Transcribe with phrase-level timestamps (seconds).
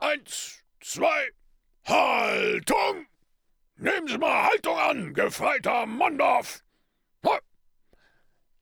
[0.00, 1.30] Eins, zwei,
[1.84, 3.06] Haltung!
[3.76, 6.62] Nehmen Sie mal Haltung an, gefreiter Mondorf!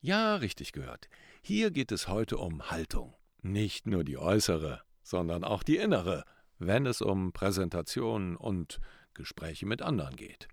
[0.01, 1.09] Ja, richtig gehört.
[1.43, 3.15] Hier geht es heute um Haltung.
[3.43, 6.25] Nicht nur die äußere, sondern auch die innere,
[6.59, 8.81] wenn es um Präsentationen und
[9.15, 10.49] Gespräche mit anderen geht.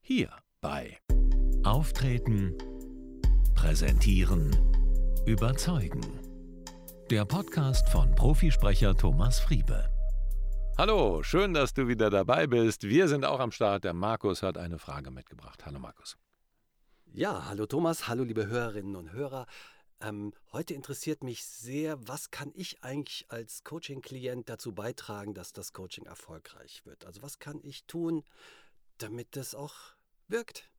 [0.00, 0.30] Hier
[0.60, 0.98] bei
[1.64, 2.56] Auftreten,
[3.54, 4.50] Präsentieren,
[5.26, 6.02] Überzeugen.
[7.10, 9.97] Der Podcast von Profisprecher Thomas Friebe.
[10.80, 12.84] Hallo, schön, dass du wieder dabei bist.
[12.84, 13.82] Wir sind auch am Start.
[13.82, 15.66] Der Markus hat eine Frage mitgebracht.
[15.66, 16.16] Hallo Markus.
[17.06, 19.48] Ja, hallo Thomas, hallo liebe Hörerinnen und Hörer.
[20.00, 25.72] Ähm, heute interessiert mich sehr, was kann ich eigentlich als Coaching-Klient dazu beitragen, dass das
[25.72, 27.04] Coaching erfolgreich wird?
[27.06, 28.22] Also was kann ich tun,
[28.98, 29.74] damit es auch
[30.28, 30.70] wirkt?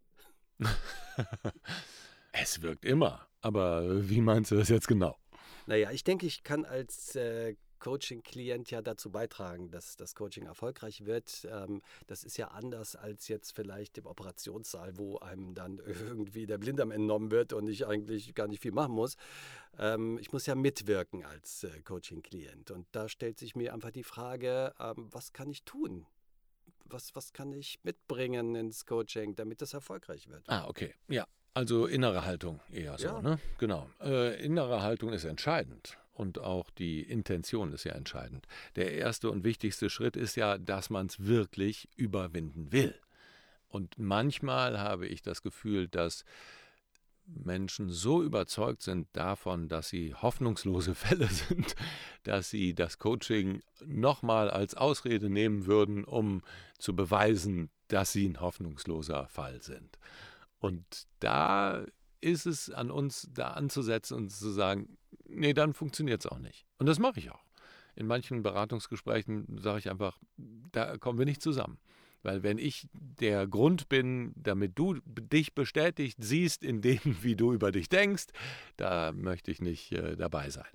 [2.31, 5.17] es wirkt immer, aber wie meinst du das jetzt genau?
[5.65, 11.05] Naja, ich denke, ich kann als äh, Coaching-Klient ja dazu beitragen, dass das Coaching erfolgreich
[11.05, 11.47] wird.
[11.49, 16.57] Ähm, das ist ja anders als jetzt vielleicht im Operationssaal, wo einem dann irgendwie der
[16.57, 19.15] Blinddarm entnommen wird und ich eigentlich gar nicht viel machen muss.
[19.77, 22.71] Ähm, ich muss ja mitwirken als äh, Coaching-Klient.
[22.71, 26.05] Und da stellt sich mir einfach die Frage, ähm, was kann ich tun?
[26.85, 30.43] Was, was kann ich mitbringen ins Coaching, damit das erfolgreich wird?
[30.47, 30.95] Ah, okay.
[31.07, 33.21] Ja, also innere Haltung eher so, ja.
[33.21, 33.39] ne?
[33.59, 33.87] Genau.
[34.01, 38.45] Äh, innere Haltung ist entscheidend und auch die Intention ist ja entscheidend.
[38.75, 42.93] Der erste und wichtigste Schritt ist ja, dass man es wirklich überwinden will.
[43.69, 46.25] Und manchmal habe ich das Gefühl, dass
[47.25, 51.77] Menschen so überzeugt sind davon, dass sie hoffnungslose Fälle sind,
[52.23, 56.41] dass sie das Coaching nochmal als Ausrede nehmen würden, um
[56.79, 59.97] zu beweisen, dass sie ein hoffnungsloser Fall sind.
[60.59, 61.85] Und da
[62.19, 64.97] ist es an uns, da anzusetzen und zu sagen,
[65.29, 66.65] nee, dann funktioniert es auch nicht.
[66.77, 67.43] Und das mache ich auch.
[67.95, 71.79] In manchen Beratungsgesprächen sage ich einfach, da kommen wir nicht zusammen.
[72.21, 77.53] Weil wenn ich der Grund bin, damit du dich bestätigt siehst in dem, wie du
[77.53, 78.27] über dich denkst,
[78.77, 80.71] da möchte ich nicht äh, dabei sein.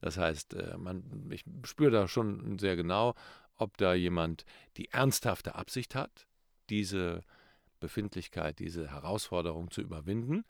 [0.00, 3.14] Das heißt, äh, man, ich spüre da schon sehr genau,
[3.56, 4.44] ob da jemand
[4.76, 6.26] die ernsthafte Absicht hat,
[6.70, 7.20] diese
[7.78, 10.44] Befindlichkeit, diese Herausforderung zu überwinden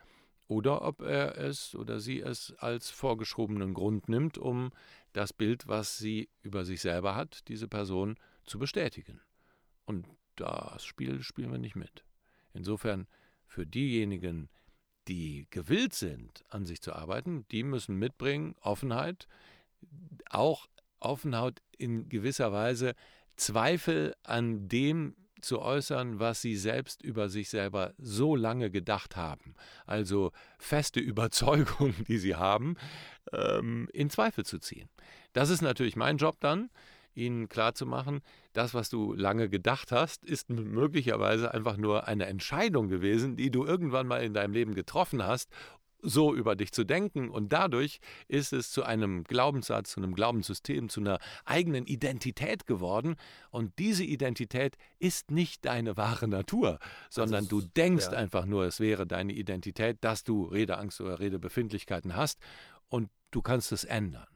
[0.50, 4.72] oder ob er es oder sie es als vorgeschobenen Grund nimmt, um
[5.12, 9.20] das Bild, was sie über sich selber hat, diese Person zu bestätigen.
[9.84, 12.04] Und das Spiel spielen wir nicht mit.
[12.52, 13.06] Insofern
[13.46, 14.48] für diejenigen,
[15.06, 19.28] die gewillt sind, an sich zu arbeiten, die müssen mitbringen Offenheit,
[20.30, 20.66] auch
[20.98, 22.96] Offenheit in gewisser Weise
[23.36, 29.54] Zweifel an dem zu äußern, was sie selbst über sich selber so lange gedacht haben,
[29.86, 32.76] also feste Überzeugungen, die sie haben,
[33.32, 34.88] ähm, in Zweifel zu ziehen.
[35.32, 36.70] Das ist natürlich mein Job dann,
[37.14, 38.20] ihnen klarzumachen,
[38.52, 43.64] das, was du lange gedacht hast, ist möglicherweise einfach nur eine Entscheidung gewesen, die du
[43.64, 45.50] irgendwann mal in deinem Leben getroffen hast
[46.02, 47.30] so über dich zu denken.
[47.30, 53.16] Und dadurch ist es zu einem Glaubenssatz, zu einem Glaubenssystem, zu einer eigenen Identität geworden.
[53.50, 56.78] Und diese Identität ist nicht deine wahre Natur,
[57.08, 58.18] sondern du denkst ja.
[58.18, 62.38] einfach nur, es wäre deine Identität, dass du Redeangst oder Redebefindlichkeiten hast.
[62.88, 64.26] Und du kannst es ändern.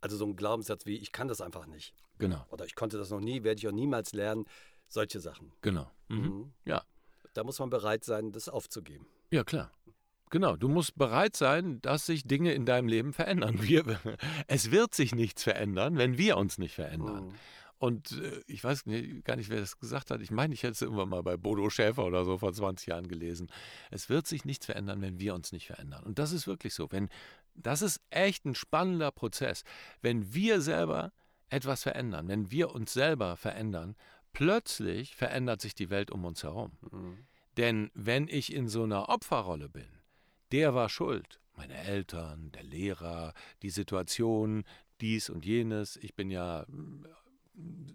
[0.00, 1.94] Also so ein Glaubenssatz wie, ich kann das einfach nicht.
[2.18, 2.44] Genau.
[2.50, 4.46] Oder ich konnte das noch nie, werde ich auch niemals lernen.
[4.88, 5.52] Solche Sachen.
[5.62, 5.90] Genau.
[6.08, 6.18] Mhm.
[6.18, 6.52] Mhm.
[6.64, 6.82] Ja.
[7.34, 9.06] Da muss man bereit sein, das aufzugeben.
[9.30, 9.70] Ja, klar.
[10.30, 13.58] Genau, du musst bereit sein, dass sich Dinge in deinem Leben verändern.
[13.62, 14.00] Wir,
[14.46, 17.26] es wird sich nichts verändern, wenn wir uns nicht verändern.
[17.26, 17.34] Mhm.
[17.78, 18.84] Und äh, ich weiß
[19.24, 20.20] gar nicht, wer das gesagt hat.
[20.20, 23.08] Ich meine, ich hätte es irgendwann mal bei Bodo Schäfer oder so vor 20 Jahren
[23.08, 23.50] gelesen.
[23.90, 26.04] Es wird sich nichts verändern, wenn wir uns nicht verändern.
[26.04, 26.92] Und das ist wirklich so.
[26.92, 27.08] Wenn,
[27.54, 29.64] das ist echt ein spannender Prozess.
[30.02, 31.10] Wenn wir selber
[31.48, 33.96] etwas verändern, wenn wir uns selber verändern,
[34.34, 36.72] plötzlich verändert sich die Welt um uns herum.
[36.92, 37.18] Mhm.
[37.56, 39.88] Denn wenn ich in so einer Opferrolle bin,
[40.52, 41.40] der war schuld.
[41.56, 44.64] Meine Eltern, der Lehrer, die Situation,
[45.00, 45.96] dies und jenes.
[45.96, 47.04] Ich bin ja mm,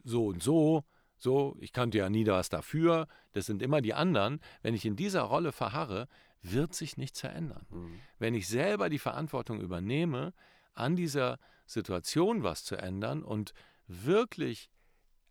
[0.03, 0.83] so und so,
[1.17, 3.07] so, ich kannte ja nie was dafür.
[3.33, 4.39] Das sind immer die anderen.
[4.61, 6.07] Wenn ich in dieser Rolle verharre,
[6.41, 7.65] wird sich nichts verändern.
[7.69, 7.99] Mhm.
[8.19, 10.33] Wenn ich selber die Verantwortung übernehme,
[10.73, 13.53] an dieser Situation was zu ändern und
[13.87, 14.69] wirklich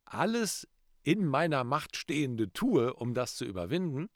[0.04, 0.66] alles
[1.02, 4.08] in meiner Macht Stehende tue, um das zu überwinden,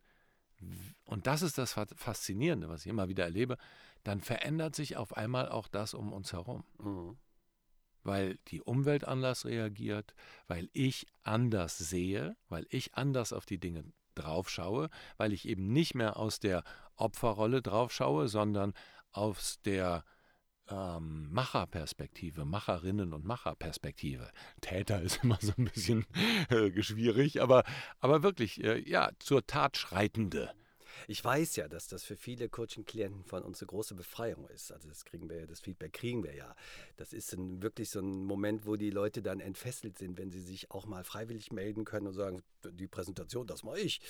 [1.04, 3.56] und das ist das Faszinierende, was ich immer wieder erlebe,
[4.04, 6.64] dann verändert sich auf einmal auch das um uns herum.
[6.78, 7.16] Mhm.
[8.02, 10.14] Weil die Umwelt anders reagiert,
[10.46, 13.84] weil ich anders sehe, weil ich anders auf die Dinge
[14.14, 16.64] draufschaue, weil ich eben nicht mehr aus der
[16.96, 18.74] Opferrolle draufschaue, sondern
[19.12, 20.04] aus der
[20.70, 24.30] ähm, Macherperspektive, Macherinnen und Macherperspektive.
[24.60, 26.06] Täter ist immer so ein bisschen
[26.50, 27.64] äh, schwierig, aber,
[28.00, 30.50] aber wirklich, äh, ja, zur Tat schreitende.
[31.06, 34.72] Ich weiß ja, dass das für viele Coaching-Klienten von uns eine große Befreiung ist.
[34.72, 36.54] Also das kriegen wir, das Feedback kriegen wir ja.
[36.96, 40.40] Das ist ein, wirklich so ein Moment, wo die Leute dann entfesselt sind, wenn sie
[40.40, 44.00] sich auch mal freiwillig melden können und sagen, die Präsentation, das mache ich.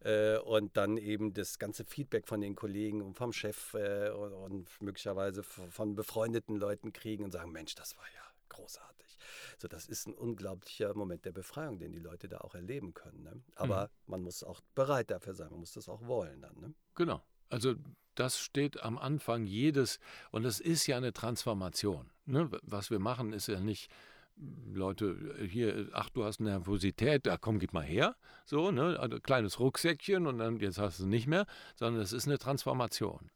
[0.00, 4.68] Äh, und dann eben das ganze Feedback von den Kollegen und vom Chef äh, und
[4.80, 9.07] möglicherweise von befreundeten Leuten kriegen und sagen, Mensch, das war ja großartig.
[9.58, 13.22] So, das ist ein unglaublicher Moment der Befreiung, den die Leute da auch erleben können.
[13.22, 13.42] Ne?
[13.54, 14.10] Aber mhm.
[14.10, 16.58] man muss auch bereit dafür sein, man muss das auch wollen dann.
[16.60, 16.74] Ne?
[16.94, 17.22] Genau.
[17.50, 17.74] Also
[18.14, 20.00] das steht am Anfang jedes,
[20.30, 22.10] und es ist ja eine Transformation.
[22.26, 22.50] Ne?
[22.62, 23.90] Was wir machen, ist ja nicht,
[24.72, 28.16] Leute, hier, ach, du hast eine Nervosität, da komm, gib mal her.
[28.44, 28.98] So, ne?
[28.98, 32.38] Also, kleines Rucksäckchen und dann jetzt hast du es nicht mehr, sondern es ist eine
[32.38, 33.30] Transformation.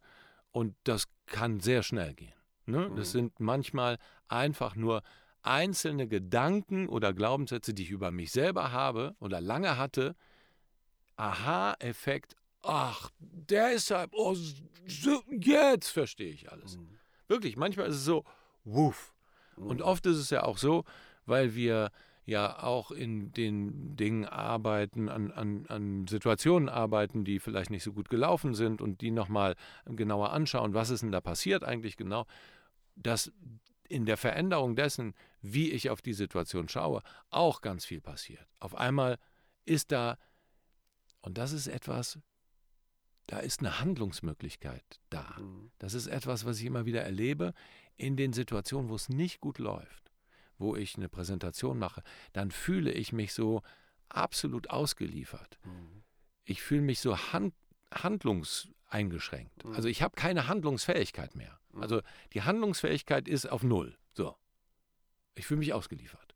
[0.52, 2.34] Und das kann sehr schnell gehen.
[2.66, 2.90] Ne?
[2.96, 3.18] Das mhm.
[3.18, 5.02] sind manchmal einfach nur
[5.42, 10.14] einzelne Gedanken oder Glaubenssätze, die ich über mich selber habe oder lange hatte,
[11.16, 16.76] Aha-Effekt, ach, deshalb, oh, so, jetzt verstehe ich alles.
[16.76, 16.98] Mhm.
[17.28, 18.24] Wirklich, manchmal ist es so,
[18.64, 19.14] wuff.
[19.56, 19.66] Mhm.
[19.66, 20.84] Und oft ist es ja auch so,
[21.26, 21.90] weil wir
[22.24, 27.92] ja auch in den Dingen arbeiten, an, an, an Situationen arbeiten, die vielleicht nicht so
[27.92, 29.56] gut gelaufen sind und die nochmal
[29.86, 32.26] genauer anschauen, was ist denn da passiert eigentlich genau,
[32.94, 33.32] dass
[33.88, 38.46] in der Veränderung dessen, wie ich auf die Situation schaue, auch ganz viel passiert.
[38.58, 39.18] Auf einmal
[39.64, 40.16] ist da,
[41.20, 42.18] und das ist etwas,
[43.26, 45.36] da ist eine Handlungsmöglichkeit da.
[45.38, 45.70] Mhm.
[45.78, 47.54] Das ist etwas, was ich immer wieder erlebe
[47.96, 50.12] in den Situationen, wo es nicht gut läuft,
[50.58, 52.02] wo ich eine Präsentation mache,
[52.32, 53.62] dann fühle ich mich so
[54.08, 55.58] absolut ausgeliefert.
[55.64, 56.02] Mhm.
[56.44, 57.54] Ich fühle mich so hand,
[57.92, 59.64] handlungseingeschränkt.
[59.64, 59.72] Mhm.
[59.72, 61.58] Also ich habe keine Handlungsfähigkeit mehr.
[61.74, 62.02] Also
[62.34, 63.96] die Handlungsfähigkeit ist auf Null.
[64.12, 64.36] So.
[65.34, 66.34] Ich fühle mich ausgeliefert.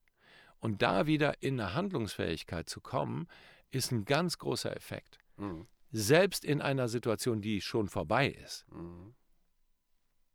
[0.59, 3.29] Und da wieder in eine Handlungsfähigkeit zu kommen,
[3.71, 5.19] ist ein ganz großer Effekt.
[5.37, 5.67] Mhm.
[5.93, 8.67] Selbst in einer Situation, die schon vorbei ist.
[8.73, 9.15] Mhm.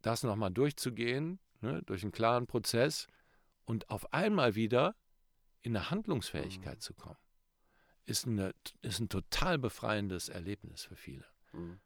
[0.02, 3.08] Das nochmal durchzugehen, ne, durch einen klaren Prozess
[3.66, 4.96] und auf einmal wieder
[5.62, 6.82] in eine Handlungsfähigkeit mhm.
[6.82, 7.18] zu kommen,
[8.06, 11.26] ist, eine, ist ein total befreiendes Erlebnis für viele.
[11.54, 11.80] Mhm.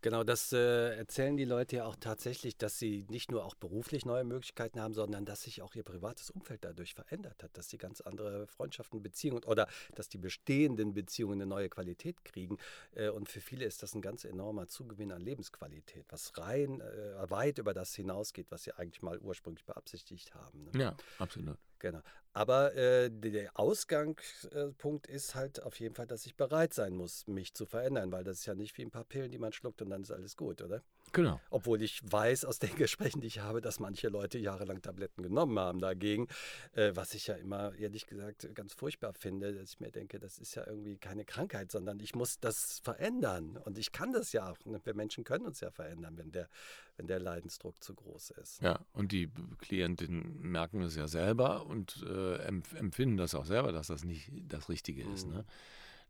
[0.00, 4.06] Genau, das äh, erzählen die Leute ja auch tatsächlich, dass sie nicht nur auch beruflich
[4.06, 7.78] neue Möglichkeiten haben, sondern dass sich auch ihr privates Umfeld dadurch verändert hat, dass sie
[7.78, 9.66] ganz andere Freundschaften, Beziehungen oder
[9.96, 12.58] dass die bestehenden Beziehungen eine neue Qualität kriegen.
[12.94, 17.30] Äh, und für viele ist das ein ganz enormer Zugewinn an Lebensqualität, was rein äh,
[17.30, 20.70] weit über das hinausgeht, was sie eigentlich mal ursprünglich beabsichtigt haben.
[20.72, 20.80] Ne?
[20.80, 21.58] Ja, absolut.
[21.78, 22.00] Genau.
[22.32, 27.54] Aber äh, der Ausgangspunkt ist halt auf jeden Fall, dass ich bereit sein muss, mich
[27.54, 29.90] zu verändern, weil das ist ja nicht wie ein paar Pillen, die man schluckt und
[29.90, 30.82] dann ist alles gut, oder?
[31.12, 31.40] Genau.
[31.50, 35.58] Obwohl ich weiß aus den Gesprächen, die ich habe, dass manche Leute jahrelang Tabletten genommen
[35.58, 36.28] haben dagegen,
[36.74, 40.38] äh, was ich ja immer ehrlich gesagt ganz furchtbar finde, dass ich mir denke, das
[40.38, 43.56] ist ja irgendwie keine Krankheit, sondern ich muss das verändern.
[43.64, 44.58] Und ich kann das ja auch.
[44.64, 44.80] Ne?
[44.84, 46.48] Wir Menschen können uns ja verändern, wenn der,
[46.96, 48.62] wenn der Leidensdruck zu groß ist.
[48.62, 53.88] Ja, und die Klientinnen merken es ja selber und äh, empfinden das auch selber, dass
[53.88, 55.26] das nicht das Richtige ist.
[55.26, 55.44] Ne?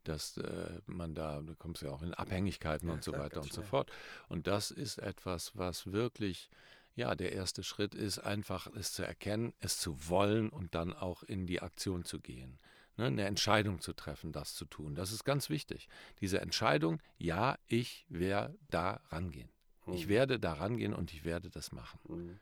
[0.09, 3.41] Dass äh, man da, du kommst ja auch in Abhängigkeiten ja, und so klar, weiter
[3.41, 3.91] und so fort.
[4.27, 6.49] Und das ist etwas, was wirklich,
[6.95, 11.21] ja, der erste Schritt ist, einfach es zu erkennen, es zu wollen und dann auch
[11.23, 12.57] in die Aktion zu gehen.
[12.97, 13.05] Ne?
[13.05, 14.95] Eine Entscheidung zu treffen, das zu tun.
[14.95, 15.87] Das ist ganz wichtig.
[16.21, 19.49] Diese Entscheidung, ja, ich werde da rangehen.
[19.93, 20.09] Ich mhm.
[20.09, 22.39] werde da rangehen und ich werde das machen.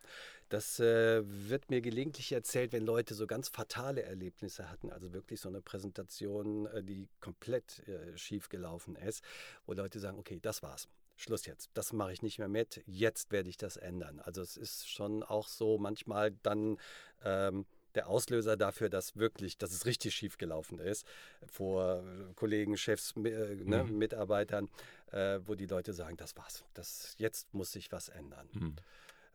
[0.49, 5.41] Das äh, wird mir gelegentlich erzählt, wenn Leute so ganz fatale Erlebnisse hatten, also wirklich
[5.41, 9.23] so eine Präsentation, äh, die komplett äh, schief gelaufen ist,
[9.65, 10.87] wo Leute sagen, okay, das war's.
[11.17, 14.19] Schluss jetzt, das mache ich nicht mehr mit, jetzt werde ich das ändern.
[14.19, 16.77] Also es ist schon auch so manchmal dann
[17.23, 21.07] ähm, der Auslöser dafür, dass wirklich, dass es richtig schief gelaufen ist,
[21.47, 22.03] vor
[22.35, 23.97] Kollegen, Chefs, äh, ne, mhm.
[23.97, 24.69] Mitarbeitern,
[25.11, 28.47] äh, wo die Leute sagen, das war's, das, jetzt muss sich was ändern.
[28.53, 28.75] Mhm.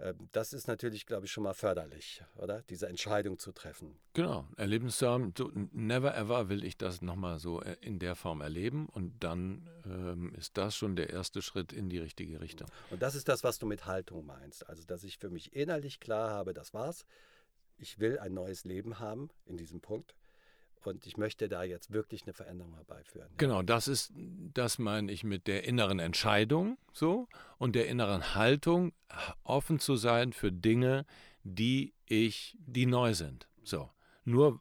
[0.03, 2.63] Ähm, das ist natürlich, glaube ich, schon mal förderlich, oder?
[2.63, 3.97] Diese Entscheidung zu treffen.
[4.15, 5.33] Genau, Erlebnis zu haben.
[5.37, 9.69] So, never ever will ich das nochmal so äh, in der Form erleben und dann
[9.87, 12.69] ähm, ist das schon der erste Schritt in die richtige Richtung.
[12.91, 14.69] Und das ist das, was du mit Haltung meinst.
[14.69, 17.07] Also, dass ich für mich innerlich klar habe, das war's.
[17.79, 20.17] Ich will ein neues Leben haben in diesem Punkt.
[20.87, 23.29] Und ich möchte da jetzt wirklich eine Veränderung herbeiführen.
[23.31, 23.37] Ja.
[23.39, 28.93] Genau, das ist, das meine ich mit der inneren Entscheidung so und der inneren Haltung,
[29.45, 31.05] offen zu sein für Dinge,
[31.45, 33.49] die ich, die neu sind.
[33.63, 33.91] So.
[34.25, 34.61] Nur,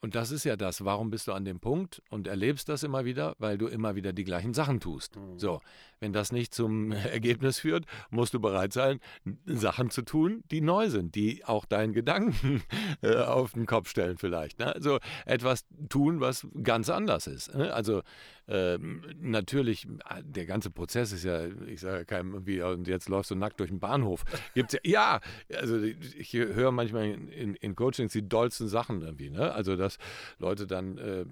[0.00, 3.04] und das ist ja das, warum bist du an dem Punkt und erlebst das immer
[3.04, 3.36] wieder?
[3.38, 5.16] Weil du immer wieder die gleichen Sachen tust.
[5.16, 5.38] Mhm.
[5.38, 5.60] So.
[6.02, 9.00] Wenn das nicht zum Ergebnis führt, musst du bereit sein,
[9.46, 12.62] Sachen zu tun, die neu sind, die auch deinen Gedanken
[13.02, 14.58] äh, auf den Kopf stellen vielleicht.
[14.58, 14.74] Ne?
[14.74, 17.54] Also etwas tun, was ganz anders ist.
[17.54, 17.72] Ne?
[17.72, 18.02] Also
[18.48, 19.86] ähm, natürlich,
[20.24, 23.70] der ganze Prozess ist ja, ich sage keinem irgendwie, und jetzt läufst du nackt durch
[23.70, 24.24] den Bahnhof.
[24.54, 29.52] Gibt's ja, ja, also ich höre manchmal in, in Coachings die dollsten Sachen irgendwie, ne?
[29.52, 29.98] Also dass
[30.38, 31.24] Leute dann, äh,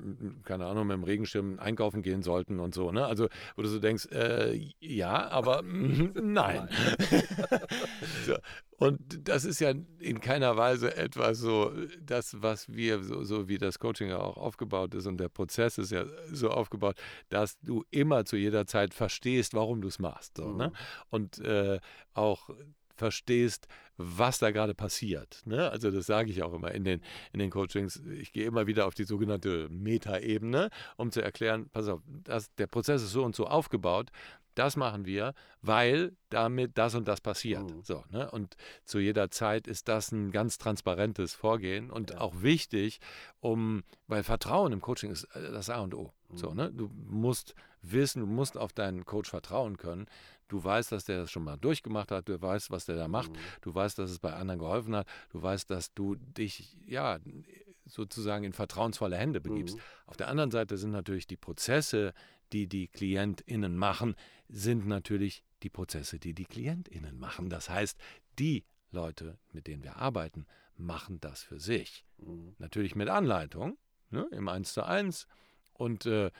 [0.44, 3.04] keine Ahnung, mit dem Regenschirm einkaufen gehen sollten und so, ne?
[3.04, 6.68] Also wo du so denkst, äh, ja, aber nein.
[8.26, 8.36] so.
[8.76, 13.58] Und das ist ja in keiner Weise etwas so, das, was wir, so, so, wie
[13.58, 16.96] das Coaching ja auch aufgebaut ist und der Prozess ist ja so aufgebaut,
[17.28, 20.38] dass du immer zu jeder Zeit verstehst, warum du es machst.
[20.38, 20.52] So, ne?
[20.52, 20.58] mhm.
[20.58, 20.72] ne?
[21.10, 21.78] Und äh,
[22.14, 22.48] auch
[23.00, 25.42] verstehst, was da gerade passiert.
[25.46, 25.70] Ne?
[25.70, 27.00] Also das sage ich auch immer in den,
[27.32, 27.96] in den Coachings.
[28.12, 32.66] Ich gehe immer wieder auf die sogenannte Metaebene, um zu erklären, pass auf, das, der
[32.66, 34.10] Prozess ist so und so aufgebaut,
[34.60, 37.62] das machen wir, weil damit das und das passiert.
[37.62, 37.82] Mhm.
[37.82, 38.30] So, ne?
[38.30, 42.20] Und zu jeder Zeit ist das ein ganz transparentes Vorgehen und ja.
[42.20, 43.00] auch wichtig,
[43.40, 46.12] um, weil Vertrauen im Coaching ist äh, das A und O.
[46.28, 46.36] Mhm.
[46.36, 46.70] So, ne?
[46.70, 50.04] Du musst wissen, du musst auf deinen Coach vertrauen können.
[50.48, 53.32] Du weißt, dass der das schon mal durchgemacht hat, du weißt, was der da macht,
[53.32, 53.38] mhm.
[53.62, 57.18] du weißt, dass es bei anderen geholfen hat, du weißt, dass du dich, ja,
[57.86, 59.76] sozusagen in vertrauensvolle Hände begibst.
[59.76, 59.80] Mhm.
[60.06, 62.12] Auf der anderen Seite sind natürlich die Prozesse,
[62.52, 64.14] die die KlientInnen machen,
[64.48, 67.50] sind natürlich die Prozesse, die die KlientInnen machen.
[67.50, 67.98] Das heißt,
[68.38, 72.04] die Leute, mit denen wir arbeiten, machen das für sich.
[72.18, 72.54] Mhm.
[72.58, 73.78] Natürlich mit Anleitung,
[74.10, 75.26] ne, im 1 zu 1.
[75.74, 76.30] Und, äh,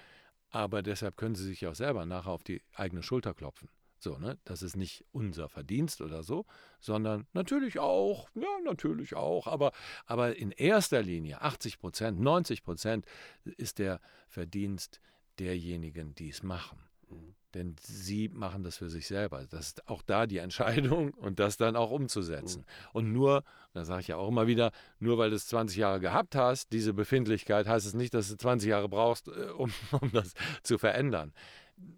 [0.51, 3.69] aber deshalb können sie sich auch selber nachher auf die eigene Schulter klopfen.
[4.03, 4.39] So, ne?
[4.45, 6.47] Das ist nicht unser Verdienst oder so,
[6.81, 9.73] sondern natürlich auch, ja, natürlich auch, aber,
[10.07, 13.05] aber in erster Linie 80 Prozent, 90 Prozent
[13.45, 15.03] ist der Verdienst
[15.41, 16.79] derjenigen, die es machen.
[17.09, 17.35] Mhm.
[17.55, 19.45] Denn sie machen das für sich selber.
[19.51, 22.61] Das ist auch da die Entscheidung und das dann auch umzusetzen.
[22.61, 22.91] Mhm.
[22.93, 23.43] Und nur,
[23.73, 24.71] da sage ich ja auch immer wieder,
[25.01, 28.37] nur weil du es 20 Jahre gehabt hast, diese Befindlichkeit, heißt es nicht, dass du
[28.37, 31.33] 20 Jahre brauchst, äh, um, um das zu verändern.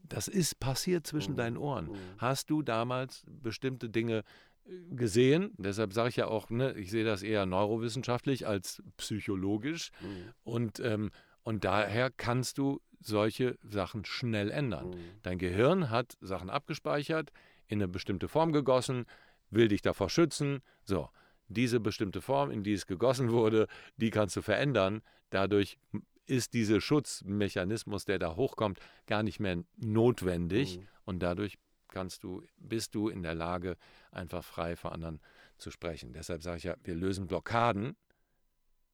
[0.05, 1.37] Das ist passiert zwischen mhm.
[1.37, 1.91] deinen Ohren.
[2.19, 4.23] Hast du damals bestimmte Dinge
[4.65, 5.53] äh, gesehen.
[5.59, 9.91] Deshalb sage ich ja auch, ne, ich sehe das eher neurowissenschaftlich als psychologisch.
[10.01, 10.33] Mhm.
[10.45, 11.11] Und, ähm,
[11.43, 14.91] und daher kannst du solche Sachen schnell ändern.
[14.91, 14.99] Mhm.
[15.23, 17.33] Dein Gehirn hat Sachen abgespeichert,
[17.67, 19.07] in eine bestimmte Form gegossen,
[19.51, 20.61] will dich davor schützen.
[20.85, 21.09] So,
[21.49, 25.03] diese bestimmte Form, in die es gegossen wurde, die kannst du verändern.
[25.31, 25.79] Dadurch
[26.27, 30.89] ist dieser Schutzmechanismus, der da hochkommt, gar nicht mehr notwendig mhm.
[31.05, 31.59] und dadurch
[31.89, 33.77] kannst du, bist du in der Lage,
[34.13, 35.21] einfach frei vor anderen
[35.59, 36.13] zu sprechen.
[36.13, 37.97] Deshalb sage ich ja, wir lösen Blockaden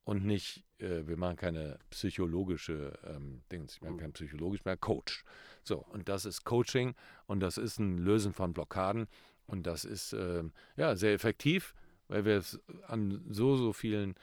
[0.08, 3.98] und nicht, äh, wir machen keine psychologische ähm, Dings, ich meine mhm.
[3.98, 5.22] kein psychologisch mehr, Coach.
[5.62, 6.94] So, und das ist Coaching
[7.26, 9.06] und das ist ein Lösen von Blockaden
[9.46, 10.44] und das ist äh,
[10.76, 11.74] ja sehr effektiv,
[12.08, 14.14] weil wir es an so, so vielen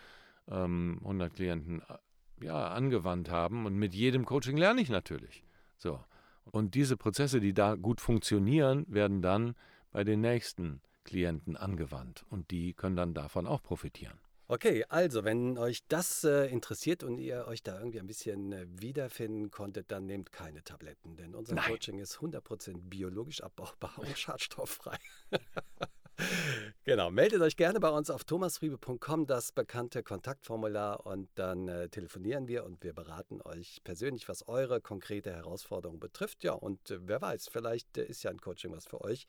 [0.48, 5.44] ähm, 100 Klienten äh, ja, angewandt haben und mit jedem Coaching lerne ich natürlich.
[5.78, 6.04] So.
[6.46, 9.54] Und diese Prozesse, die da gut funktionieren, werden dann
[9.92, 14.18] bei den nächsten Klienten angewandt und die können dann davon auch profitieren.
[14.48, 18.68] Okay, also wenn euch das äh, interessiert und ihr euch da irgendwie ein bisschen äh,
[18.70, 21.66] wiederfinden konntet, dann nehmt keine Tabletten, denn unser Nein.
[21.66, 24.98] Coaching ist 100% biologisch abbaubar und schadstofffrei.
[26.84, 32.48] genau, meldet euch gerne bei uns auf thomasfriebe.com, das bekannte Kontaktformular und dann äh, telefonieren
[32.48, 36.44] wir und wir beraten euch persönlich, was eure konkrete Herausforderung betrifft.
[36.44, 39.26] Ja, und äh, wer weiß, vielleicht äh, ist ja ein Coaching was für euch,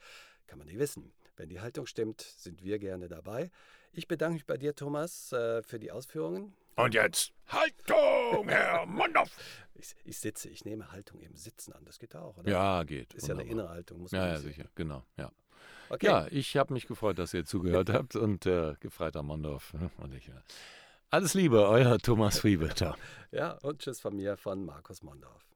[0.47, 1.15] kann man nicht wissen.
[1.37, 3.51] Wenn die Haltung stimmt, sind wir gerne dabei.
[3.93, 6.55] Ich bedanke mich bei dir, Thomas, äh, für die Ausführungen.
[6.77, 9.31] Und jetzt Haltung, Herr Mondorf!
[9.75, 11.85] Ich, ich, sitze, ich nehme Haltung im Sitzen an.
[11.85, 12.51] Das geht auch, oder?
[12.51, 13.15] Ja, geht.
[13.15, 13.37] Ist wunderbar.
[13.37, 15.05] ja eine innere Haltung, muss man Ja, ja, sicher, genau.
[15.17, 15.31] Ja.
[15.89, 16.07] Okay.
[16.07, 19.75] Ja, ich habe mich gefreut, dass ihr zugehört habt und äh, gefreiter Mondorf.
[19.99, 20.31] Und ich,
[21.11, 22.75] alles Liebe, euer Thomas Friebe.
[23.31, 25.47] ja, und tschüss von mir, von Markus Mondorf.